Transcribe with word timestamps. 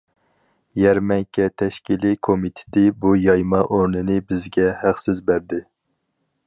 يەرمەنكە 0.83 1.45
تەشكىلىي 1.63 2.17
كومىتېتى 2.29 2.85
بۇ 3.05 3.13
يايما 3.27 3.61
ئورنىنى 3.75 4.19
بىزگە 4.33 4.69
ھەقسىز 4.85 5.23
بەردى. 5.31 5.63